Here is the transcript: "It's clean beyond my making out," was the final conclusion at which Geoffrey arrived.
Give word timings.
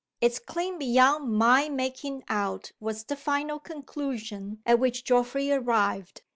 "It's 0.19 0.39
clean 0.39 0.79
beyond 0.79 1.31
my 1.31 1.69
making 1.69 2.23
out," 2.27 2.71
was 2.79 3.03
the 3.03 3.15
final 3.15 3.59
conclusion 3.59 4.59
at 4.65 4.79
which 4.79 5.03
Geoffrey 5.03 5.51
arrived. 5.51 6.23